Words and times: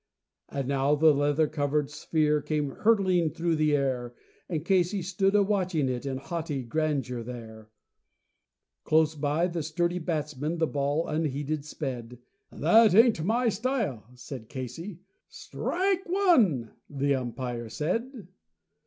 And 0.49 0.67
now 0.67 0.95
the 0.95 1.13
leather 1.13 1.47
covered 1.47 1.91
sphere 1.91 2.41
came 2.41 2.71
hurtling 2.71 3.29
through 3.29 3.55
the 3.55 3.75
air, 3.75 4.15
And 4.49 4.65
Casey 4.65 5.03
stood 5.03 5.35
a 5.35 5.43
watching 5.43 5.87
it 5.89 6.07
in 6.07 6.17
haughty 6.17 6.63
grandeur 6.63 7.21
there. 7.21 7.69
Close 8.83 9.13
by 9.13 9.45
the 9.45 9.61
sturdy 9.61 9.99
batsman 9.99 10.57
the 10.57 10.65
ball 10.65 11.07
unheeded 11.07 11.65
sped 11.65 12.17
"That 12.51 12.95
ain't 12.95 13.23
my 13.23 13.49
style," 13.49 14.07
said 14.15 14.49
Casey. 14.49 15.01
"Strike 15.29 16.09
one," 16.09 16.71
the 16.89 17.13
umpire 17.13 17.69
said. 17.69 18.27